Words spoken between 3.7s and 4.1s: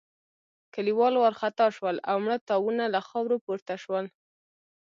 شول.